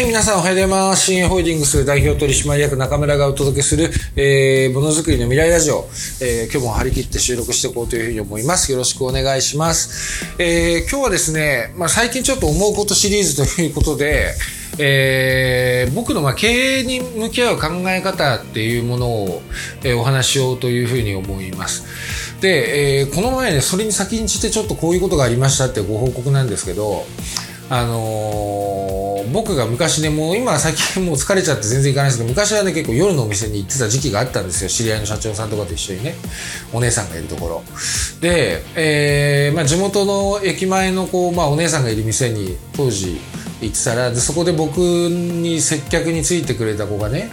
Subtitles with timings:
[0.00, 1.06] い、皆さんおはようございます。
[1.06, 5.88] 新ホールディングス代表取締役中村がお届けする、えー、ものづくりの未来ラジオ、
[6.22, 8.72] えー、今日も張り切って収録していこうというふうに思います。
[8.72, 10.24] よろしくお願いします。
[10.38, 14.34] えー、今日はですね、まあ、最近ちょっと思うことシリーズということで、
[14.78, 19.42] えー、僕のま経営に向き合う考え方っていうものを、
[19.82, 21.84] えー、お話しようというふうに思います。
[22.40, 27.04] で、えー、この前ね、それに先んじてちょっとこういうことがありましたってご報告なんですけど、
[27.68, 28.89] あの、
[29.32, 34.70] 僕が昔ね、もう今最近もう疲れちゃって全然行かないですけど、昔はね、結構夜のお店に行ってた時期があったんですよ。
[34.70, 36.14] 知り合いの社長さんとかと一緒にね、
[36.72, 37.62] お姉さんがいるところ。
[38.20, 43.20] で、えー、まあ地元の駅前のこう、まあお姉さんがいる店に当時
[43.60, 47.30] 行ってたら、でそこで僕に接客についてくれた子がね、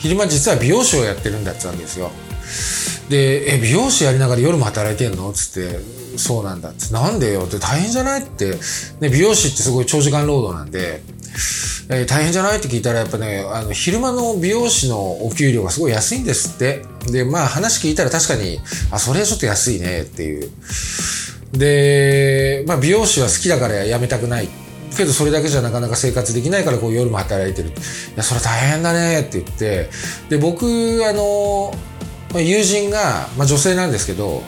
[0.00, 2.10] 昼間実は美容師をやってるんだって言ったんですよ。
[3.08, 5.32] で、え、美容師やりながら夜も働いてんの？
[5.32, 5.78] つって、
[6.16, 6.92] そうなんだって。
[6.92, 7.42] なんでよ？
[7.42, 8.56] って大変じゃないって。
[9.00, 11.02] ね、美容師ってすごい長時間労働なんで、
[11.90, 16.84] えー大変じゃないって聞いたらやっぱね、あの、昼間の美容師のお給料がすごい安いんですって。
[17.10, 18.60] で、まあ話聞いたら確かに、
[18.92, 20.50] あ、それはちょっと安いねっていう。
[21.52, 24.48] で、まあ美容師は好きだから辞めたくないっ。
[24.96, 27.68] けどそれだけじゃなかなか生活できないからこう夜も働いてる。
[27.68, 27.72] い
[28.16, 29.88] や、それ大変だねって言って。
[30.28, 30.66] で、僕、
[31.06, 31.72] あの、
[32.34, 34.42] 友人が、まあ女性なんですけど、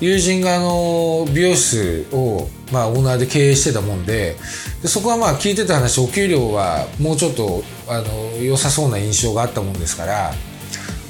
[0.00, 4.36] 友人があの、美容室を、まあオーナーで経営してたもんで、
[4.82, 10.32] でそこはまあ聞いてた話、お給料はもうちょっと、あの、良さそうな印象があったもんですから、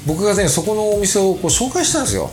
[0.05, 2.29] 僕がね、そこのお店をこう紹介したんですよ。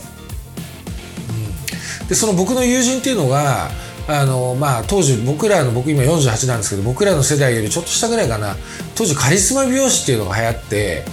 [2.03, 3.69] うんでその僕の友人っていうのが
[4.11, 8.55] あのまあ当時僕らの僕今48なんですけど僕らの世代よりちょっと下ぐらいかな。
[8.95, 11.05] 当時カリスマ美容師っていうのが流行って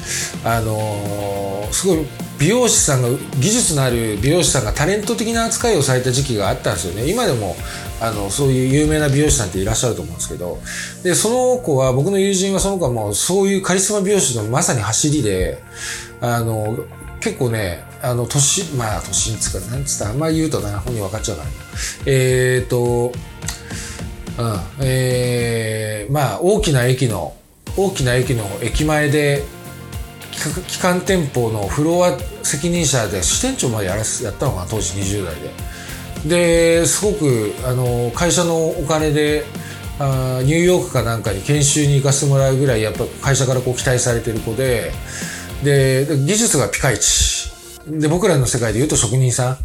[0.42, 2.06] あのすごい
[2.40, 7.06] 美容師さんが技術のある美容師さんがタレント的な扱いをされた時期があったんですよね。
[7.06, 7.54] 今でも
[8.00, 10.58] あのそういう有名な美容師さんっていらっしゃると思うんですけど。
[11.02, 15.62] でその子は僕の友人はその子はもうそういうカリスマ美容師のまさに走りで
[16.22, 16.78] あの
[17.20, 21.54] 結構ね、あの、年、まあ、年につか、なんつったら、あんまり言うとな、本人分かっちゃうから、ね、
[22.06, 23.12] えっ、ー、と、
[24.38, 27.34] うん、えー、まあ、大きな駅の、
[27.76, 29.44] 大きな駅の駅前で、
[30.68, 35.34] 機関店舗のフロア責任者で支店長までやらすやったのかな、当時20代
[36.26, 36.80] で。
[36.80, 39.44] で、すごく、あの、会社のお金で、
[39.98, 44.92] あニューヨークかなんかに研修に行かせてもらうぐらい、やっぱ会社からこう期待されてる子で、
[45.64, 47.35] で、技術がピカイチ。
[47.86, 49.58] で、僕らの世界で言うと職人さん。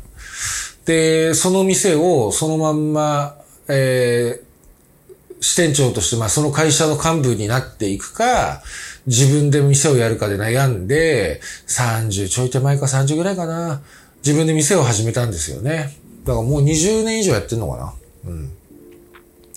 [0.85, 3.37] で、その店をそのまんま、
[3.67, 8.61] えー、支店長として、まあその会社の幹部になっていくか、
[9.07, 13.81] 自分で店をやるかで悩んで、30ちょい手前か30ぐらいかな。
[14.23, 15.97] 自分で店を始めたんですよね。
[16.25, 17.93] だからもう20年以上やってんのかな。
[18.25, 18.51] うん。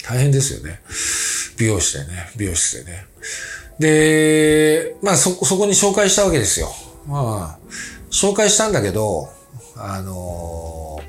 [0.03, 0.81] 大変ですよね。
[1.59, 2.31] 美容師でね。
[2.37, 3.07] 美容室でね。
[3.79, 6.73] で、まあそ、そこに紹介したわけですよ。
[7.07, 7.59] まあ、
[8.15, 9.29] 紹介したんだけど、
[9.77, 11.01] あの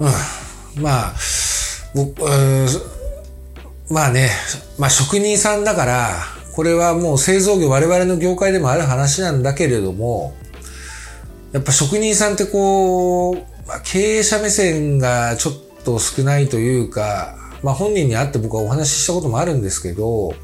[0.00, 0.04] ー、
[0.76, 1.14] うん、まあ、
[1.94, 2.20] 僕、
[3.88, 4.30] まあね、
[4.76, 6.16] まあ職人さんだから、
[6.52, 10.34] これはもう製造業、我々の業界でもある話なんだけれども、
[11.52, 13.36] やっぱ職人さんってこう、
[13.68, 15.54] まあ、経営者目線がちょっ
[15.84, 20.34] と少ないというか、まあ本人に会って僕はお話ししたこともあるんですけど、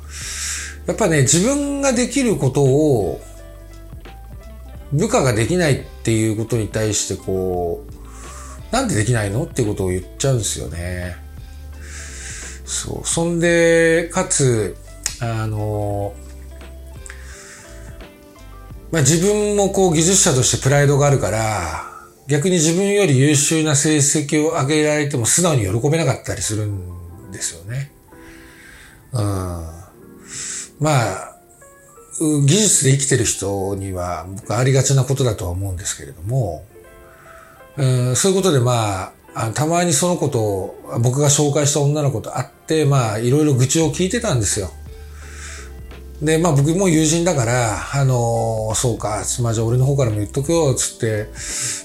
[0.86, 3.20] やっぱね、自分ができることを
[4.93, 9.45] 部下ができないっていうことに対してこう、なんでできないの？
[9.45, 11.17] ってことを言っちゃうんですよね。
[12.65, 13.06] そう。
[13.06, 14.77] そんで、かつ、
[15.21, 16.15] あの、
[18.93, 21.91] まあ自分もこう技術者としてプライドがあるから、
[22.28, 27.91] 逆に自分より優秀な成績を上げられても素直に喜べなかったりするんですよね。
[29.12, 29.21] うん。
[29.21, 29.71] ま
[30.81, 31.29] あ、
[32.20, 36.65] 技術で生きてる人には僕ありがちなことだとは思うんですけれども、
[37.78, 44.71] うん、そういうことでまあ、たまにそのこと、僕が紹介した女の子と会って、まあ、いろいろ愚痴を聞いてたんですよ。
[46.22, 51.28] で、まあ僕も友人だから、あのー、そうか、まあじゃあ俺の方からも言っとくよ、つって、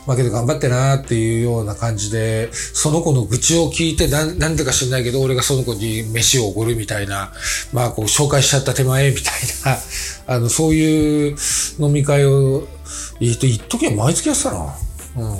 [0.06, 7.32] まあけど頑張ってなっていうような感じで、その子の愚痴を聞いて、なん、なんでか知んないけど、俺がその子に飯をおごるみたいな、
[7.72, 9.34] まあこう紹介しちゃった手前みたい
[9.64, 9.78] な、
[10.28, 11.38] あの、そういう
[11.80, 12.68] 飲み会を、
[13.22, 14.76] 言っと、言っときゃ毎月やってたな。
[15.18, 15.38] うん。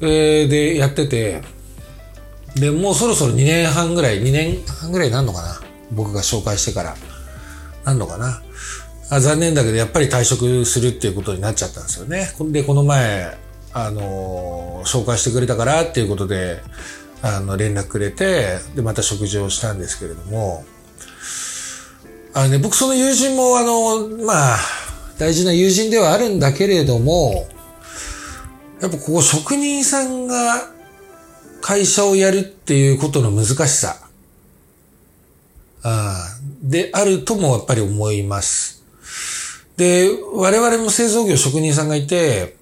[0.00, 1.42] えー、で、やってて、
[2.54, 5.60] で、もうそろそろ2年半ぐらい、2年半ぐらいになんのかな
[5.92, 6.96] 僕が紹介してから。
[7.84, 8.42] なんのかな。
[9.10, 12.32] あ残念だけど、やっぱり退職するっていうことになっちゃったんですよね。
[12.52, 13.36] で、この前、
[13.72, 16.62] あの、紹介してくれたからっていうことで、
[17.22, 20.64] あの、連絡くれて、で、また食事をしたんですけれども、
[22.34, 24.58] あのね、僕その友人もあの、まあ、
[25.18, 27.48] 大事な友人ではあるんだけれども、
[28.80, 30.70] やっぱここ職人さんが
[31.60, 33.96] 会社をやるっていうことの難しさ、
[35.82, 38.84] あであるともやっぱり思います。
[39.76, 42.56] で、我々も製造業職人さんがいて、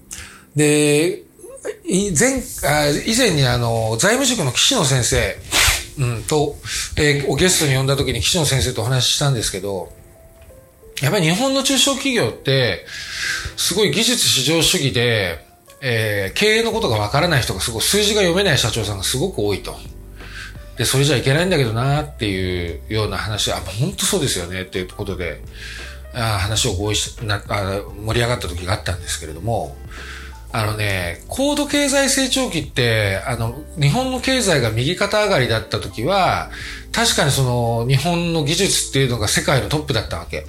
[0.54, 1.22] で、
[1.84, 5.36] 前、あ以前にあの、財務塾の岸野先生、
[5.98, 6.56] うん、と、
[6.96, 9.92] えー、ゲストに呼んだ時に岸野先生とお話ししたんですけど、
[11.02, 12.86] やっぱり日本の中小企業って、
[13.56, 15.44] すごい技術至上主義で、
[15.80, 19.76] えー、経営のことがわからない人がすごい数字が読めない社長さんがすごく多いと。
[20.78, 25.40] で、それじゃいけないんだけどなっていうような話、あ、本当そうですよねっていうことで、
[26.14, 29.76] あ話を合意しなあ、盛り上がった時があったんですけれども、
[30.50, 36.50] あのね、高度経済成長期って、あの、日本の経済が右肩上がりだった時は、
[36.92, 40.46] 確かにその、日本の技術っていうのが世界のトップだったわけ。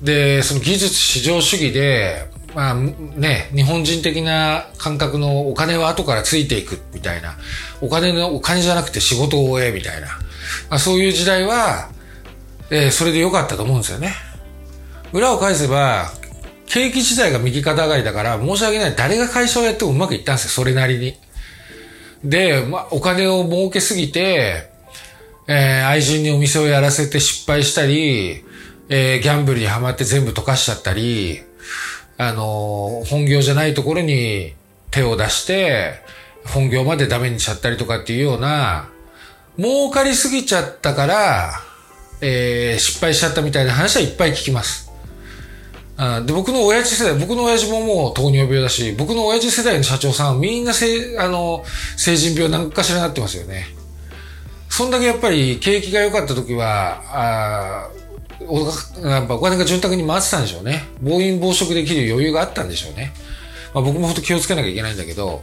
[0.00, 7.36] で、その技術至上主義で、まあね、日本人的な感覚のお金は後からついていくみたいな、
[7.80, 10.06] お金の、お金じゃなくて仕事を終えみたいな、
[10.70, 11.90] まあ、そういう時代は、
[12.70, 14.14] えー、それで良かったと思うんですよね。
[15.12, 16.10] 裏を返せば、
[16.66, 18.94] 景気自体が右肩上がりだから、申し訳ない。
[18.96, 21.14] 誰が会社をやってもうまくいったんですよ、それなりに。
[22.24, 24.70] で、まあ、お金を儲けすぎて、
[25.46, 28.44] えー、愛人にお店をやらせて失敗したり、
[28.88, 31.42] えー、ギャンブルにはまって全部溶かしちゃったり、
[32.16, 34.54] あの、本業じゃないところに
[34.90, 35.94] 手を出して、
[36.46, 38.88] 本業までダメにしちゃったりとかっていうような、
[39.58, 41.60] 儲かりすぎちゃったから、
[42.20, 44.92] えー、失敗しちゃったみたいな話はいっぱい聞きます。
[45.96, 51.64] あで僕の親父世代、僕の親父ももう糖尿病だし、僕の親父世代の社長さんはみんなせあの
[51.96, 53.66] 成人病なんかしらなってますよね。
[54.68, 57.90] そんだけやっぱり景気が良かった時は、あ
[58.40, 58.58] お
[59.06, 60.84] やっぱお金が潤沢に回ってたんでしょうね。
[61.02, 63.12] 暴飲暴食できる余裕があったんでしょうね。
[63.74, 65.42] まあ、僕も本当気をつけなきゃいけないんだけど、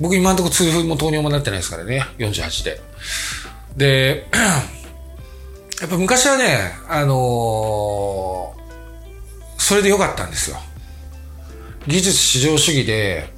[0.00, 2.80] 僕今のところ痛風も糖尿もなってないですからね、48で。
[3.76, 4.26] で、
[5.80, 10.58] やっぱ昔はね、あのー、それで良かったんですよ。
[11.86, 13.32] 技術至上主義で、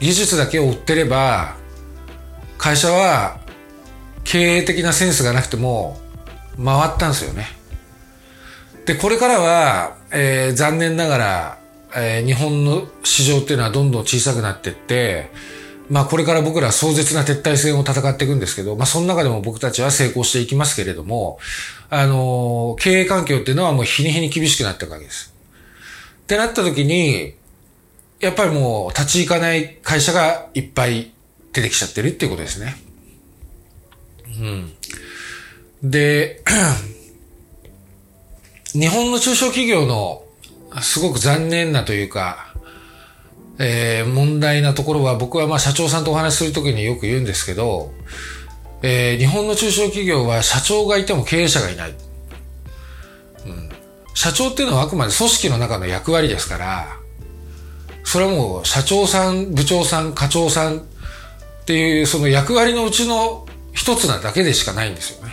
[0.00, 1.56] 技術だけを売ってれば、
[2.58, 3.40] 会社は
[4.24, 5.98] 経営的なセンスがなくても
[6.62, 7.59] 回ったんですよね。
[8.90, 11.58] で、これからは、えー、残念ながら、
[11.94, 15.30] えー、日本の市場っていうのはどんどん小さくなってって、
[15.88, 21.38] まあこれから僕らは壮絶な撤退戦を戦っていくんですけど、まあその中でも僕たちは成功していきますけれども、
[21.88, 25.32] あのー、経営環境っていうのはもう日に日に厳しくなっていくわけです。
[26.24, 27.34] ってなった時に、
[28.18, 31.12] やっぱりもう立ち行かない会社がいっぱい
[31.52, 32.74] 出てきちゃってるっていうことですね。
[35.82, 35.90] うん。
[35.90, 36.42] で、
[38.72, 40.24] 日本の中小企業の
[40.80, 42.54] すごく残念なというか、
[43.58, 47.92] えー、問題なところは僕はまあ社長さんとお話しするときによく言うんですけど、
[48.82, 51.90] えー、日本の中小企業は社長がいても経営者がいない。
[51.90, 53.68] うん、
[54.14, 56.96] 社長っていうのはあくまで組織の中の役割ですから、
[58.04, 60.82] それはもう社長さん、部長さん、課長さんっ
[61.66, 65.32] ていうその役割のうちの一つなだけでしかないんですよね。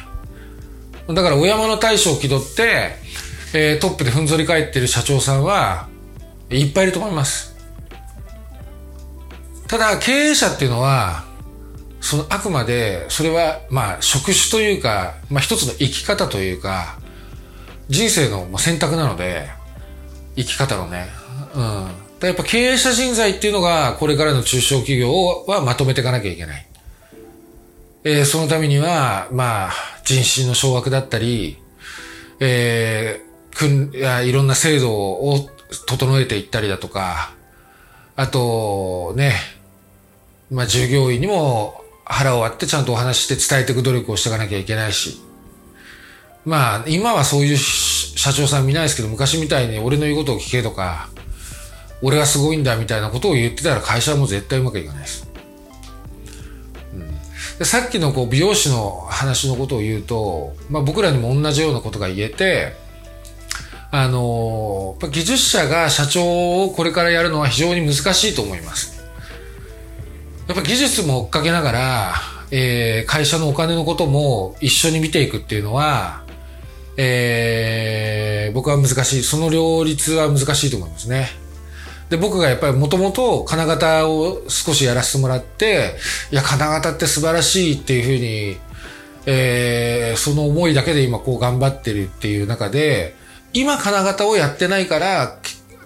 [1.13, 2.95] だから、お山の大将を気取って、
[3.53, 5.87] えー、トップでふんぞり返ってる社長さんは
[6.49, 7.55] いっぱいいると思います。
[9.67, 11.25] ただ、経営者っていうのは、
[11.99, 16.99] そのあくまで、それは、まあ、職種というか、まあ一つの生き方というか、
[17.89, 19.49] 人生の選択なので、
[20.35, 21.07] 生き方のね。
[21.53, 22.27] うん。
[22.27, 25.11] やっぱ経営者人材っていうのが、これからの中小企業
[25.47, 26.67] はまとめていかなきゃいけない。
[28.03, 29.71] えー、そのためには、まあ、
[30.03, 31.57] 人心の掌握だったり、
[32.39, 33.21] え
[33.57, 35.49] くん、いや、いろんな制度を
[35.87, 37.33] 整えていったりだとか、
[38.15, 39.33] あと、ね、
[40.51, 45.21] まあ、従業員にも腹を割ってちゃんとお話して伝えていく努力をしていかなきゃいけないし、
[46.45, 51.09] まあ、今はそういう社長さん見ないですけど、昔みたいに俺の言うことを聞けとか、
[52.01, 55.27] 俺はすごいんだみたいなことを言ってたら会社はもう絶対うまくいかないです。
[56.93, 57.09] うん、
[57.59, 62.86] でさっきのこう美容師の話のことを言うと、まあ僕らにも同じようなことが言えて、
[63.91, 69.01] あの、技術者が社長をこれからやるのは非常に難しいと思います。
[70.47, 72.13] やっぱ技術も追っかけながら、
[72.51, 76.23] えー、会社のお金のことも一緒に見ていくっていうのは、
[76.97, 79.23] えー、僕は難しい。
[79.23, 81.29] その両立は難しいと思いますね。
[82.09, 85.95] で、僕がやっぱりもともと金型を少しやらせてもらって、
[86.31, 88.57] いや、金型って素晴らしいっていうふうに、
[89.25, 93.15] えー、その思いだけで今こう頑張ってるっていう中で、
[93.53, 95.39] 今金型をやってないから、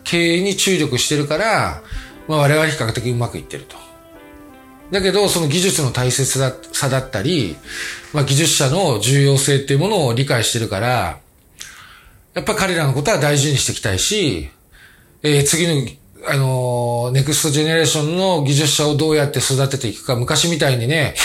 [0.03, 1.81] 経営に注力してるから、
[2.27, 3.75] まあ我々比較的うまくいってると。
[4.91, 6.39] だけど、その技術の大切
[6.73, 7.55] さだったり、
[8.13, 11.19] まあ技術者の重要性っていうものを理解してるから、
[12.33, 14.49] やっぱ彼らのことは大事にしていきたいし、
[15.23, 15.87] えー、次の、
[16.27, 21.15] あのー、ネクストジェネレーションの技術者をどうやって育てていくか、昔みたいにね、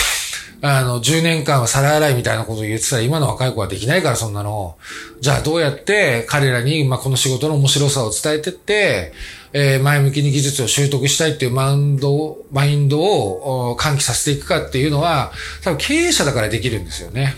[0.61, 4.77] あの、10年間は皿洗いみたいなことを言ってたら、今の若い子はできないから、そんなの。
[5.21, 9.13] じゃあ、どうやって彼らに、まあ、この仕事の面白さを伝えてって、
[9.53, 15.31] えー、前向きに技術を習得したいっていうマウンドを、マインドを喚起させていくかっていうのは、
[15.63, 17.35] 多分経営者だからできるんですよね。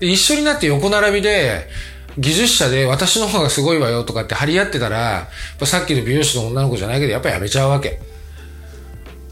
[0.00, 1.68] 一緒になって横並びで、
[2.16, 5.28] 技術者で私の方がすごいわよとかって張り合ってたら、
[5.64, 8.00] さっきの美容師の女の子じゃないけど、やっぱやめちゃうわけ。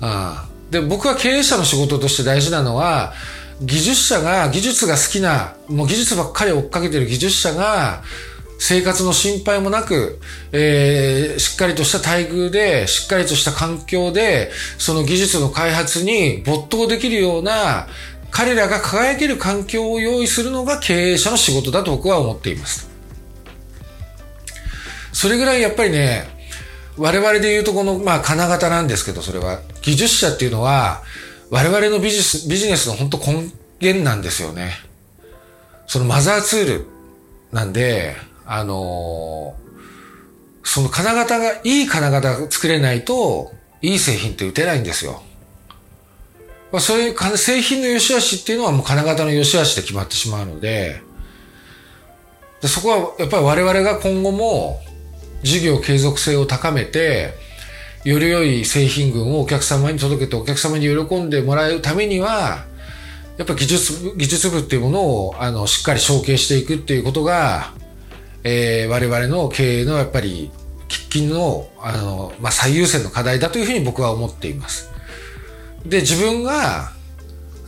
[0.01, 3.13] ああで、僕は経営者の仕事として大事なのは、
[3.63, 8.03] 技術者が、技術が好きな、もう技術ばっかり追っかけてる技術者が、
[8.59, 10.19] 生活の心配もなく、
[10.53, 17.87] えー、しっかりとした待遇で、しっかりとした環境で、その技術の開発に没頭できるような、
[18.31, 22.89] 彼らが輝ける環境を用意するのが経営者の仕事だと僕は思っています。
[25.13, 26.36] それぐらいやっぱりね、
[26.99, 29.61] 我々で言うとこの、まあ、金型なんですけど、それは。
[29.83, 31.03] 技術者っていうのは、
[31.51, 33.51] 我々のビジネス、ビジネスの本当根
[33.81, 34.73] 源なんですよね。
[35.87, 36.87] そのマザーツール
[37.53, 45.23] なんで、あのー、その金型が、いい金型が作れないと、いい製品って打てないんですよ。
[46.73, 51.01] まあ、そういう製品の良し悪しっていうのはもう金型の良し悪しで決まってしまうので、
[52.61, 54.81] でそこはやっぱり我々が今後も
[55.43, 57.35] 事業継続性を高めて、
[58.05, 62.65] より良い製品群をお客様に届けてお客様に喜んでもらうためには、
[63.37, 67.73] やっぱ技術、技術部っていうものを、あの、しっかり承継していくっていうことが、
[68.45, 70.51] えー、我々の経営のやっぱり、
[70.89, 74.91] 喫緊の、あの、まあ、最優先の課題だというふうに僕は思っています。
[75.85, 76.93] で、自分が、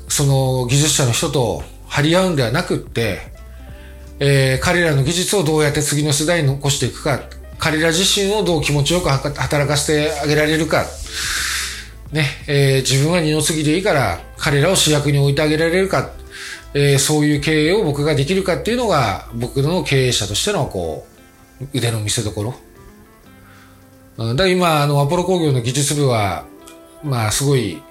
[0.09, 3.21] その技術者の人と張り合うんではなくって、
[4.21, 7.21] えー、彼らの技術をどうやって次の世代に残していくか、
[7.59, 10.85] 彼ら自身をどう気持ちよく働かせてあげられるか。
[12.13, 16.11] ね、えー、自分は二の次でいいから、彼らを主役に置いてあげられるか。
[16.75, 21.07] えー、そういう経営を僕ができるかっていうのが、僕の経営者としての、こ
[21.61, 22.55] う、腕の見せ所。
[24.17, 26.45] だから今、あの、アポロ工業の技術部は、
[27.03, 27.83] まあ、すごい、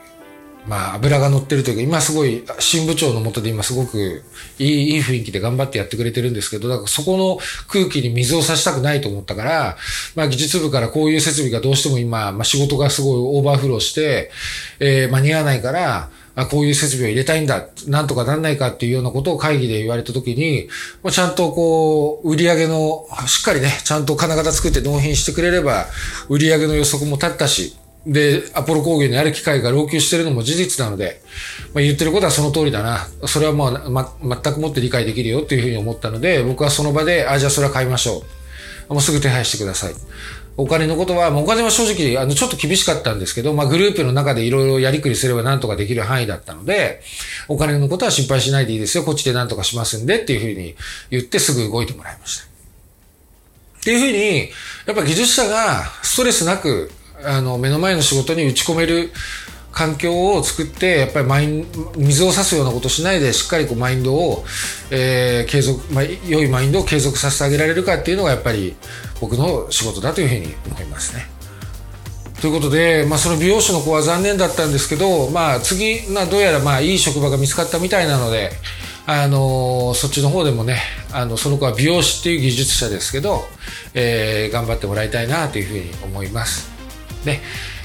[0.67, 4.23] まあ、油が乗ってるというか、今すごい、新部長のもとで今すごく
[4.59, 9.77] いい、いい雰囲気で頑張ってやってくれてるんですけど、だからそこの空気に水を差したくないと思ったから、
[10.15, 14.31] まあ、技術部からこういう設備がどうしても今、まあ、仕事がすごいオーバーフローして、
[14.79, 20.69] えー、間に合わないから、あこういう設備を入れたいんだ、なんとかなんないかっていうようなことを会議で言われたときに、
[21.01, 25.87] まあ、ちゃんとこう、売り上げの、しっかりね、ちゃんと金型作って納品してくれれば、
[26.29, 27.75] 売り上げの予測も立ったし、
[28.07, 31.21] で、アポロ工業にある機械が老朽してるのも事実なので、
[31.73, 33.05] まあ、言ってることはその通りだな。
[33.27, 38.23] それはもう、ま、全くもって理解できるよっていうふうに思ったので、僕はその場で、あ、じゃあそれは買いましょ
[38.89, 38.93] う。
[38.93, 39.93] もうすぐ手配してください。
[40.55, 47.01] お金のことは、もうお金は正直、あの、ちょっと厳しかったんですけど、まあ、グループの中でいろいろやりくりすればなんとかできる範囲だったので、
[47.49, 49.03] お金のことは心配しないでいいですよ。
[49.03, 50.75] こっちでなんとかしますんでっていうふうに
[51.11, 52.45] 言ってすぐ動いてもらいました。
[52.45, 54.49] っていうふうに、
[54.87, 56.91] やっぱ技術者がストレスなく
[57.27, 59.11] あの、目の前の仕事に打ち込める
[59.71, 61.67] 環境を作って、やっぱりマイン、
[61.97, 64.45] 水を差すようなことしないで、しっかりこうマインドを、
[64.89, 68.75] えー、継続、まあ、良いマインドを継続させてあげられるかっていうのが、やっぱり
[69.19, 71.27] 僕の仕事だというふうに思いますね。
[72.41, 78.51] ということで、まあ、その美容師の子は残念だったんですけど、まあ、次、まあ、どうやら、まあ、いい職場が見つかったみたいなので、
[79.05, 80.81] あのー、そっちの方でもね、
[81.11, 83.45] あの、その子は美容師っていう技術者ですけど、
[83.93, 86.76] えー、頑張ってもらいたいなというふうに思います。
[87.27, 87.41] ね、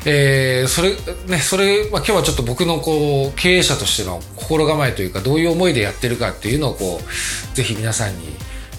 [0.06, 0.96] えー、それ、
[1.26, 8.28] ね、それ、まあ、今日はちょっと僕のこう、経営者としての心構えというか、どういう思いでやってるかっていうのをこう、ぜひ皆さんに、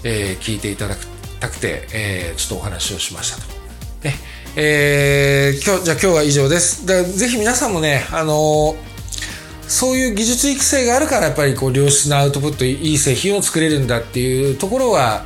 [0.02, 1.06] えー、聞いていただき
[1.38, 3.48] たくて、えー、ちょっとお話をしましたと。
[4.02, 4.14] ね、
[4.56, 6.84] えー、今日、じゃあ今日は以上です。
[6.86, 8.94] だぜひ皆さんもね、あのー
[9.68, 15.24] そういう技術育成があるからやっぱりこう良質なアウトプットいい製品を作れるんだっていうところは、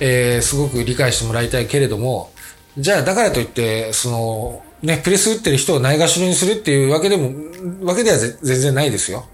[0.00, 2.30] えー、すごく理解してもらいたいけれども
[2.78, 7.32] じゃあ、だからといって、その、ね、プレス打ってる人をないがしろにするっていうわけでも、
[7.84, 9.26] わけでは全然ないですよ。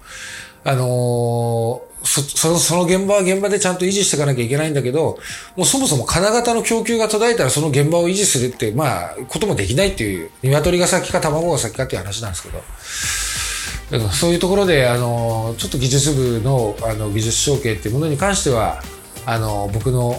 [0.64, 5.18] あのー、そ、その、その現場は現場でちゃんと維持していかなきゃいけないんだけど、
[5.56, 12.62] もうそもそも金型の供給が途絶えたらその現場を維持するって、まあ、こともできないっていう、鶏が先か卵が先かっていう話なんですけど。
[13.90, 18.82] だからそういうところであのちょっと技術部のあの技術承継っていうものに関しては
[19.26, 20.16] あの僕の、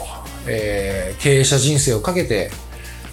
[0.48, 2.52] えー、経営者人生をかけて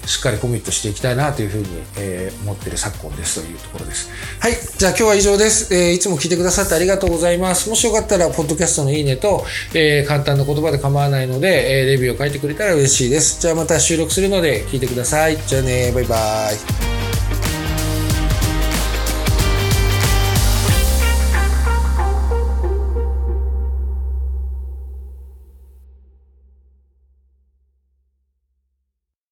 [0.07, 1.67] しっかりコミットしていきたいなというふうに、
[1.97, 4.11] えー、思ってる昨今ですというところです。
[4.41, 4.53] はい。
[4.77, 5.75] じゃあ今日は以上です。
[5.75, 7.69] えー、いつも聞いてくださってありがとうございます。
[7.69, 9.45] もしよかったら、ポッドキャストのいいねと、
[9.75, 13.41] えー、簡単な言葉で構わないので、え、レビューを書いてくれたら嬉しいです。
[13.41, 15.39] じゃあまた収録するので聞いてください。
[15.47, 16.82] じゃあね、バイバイ。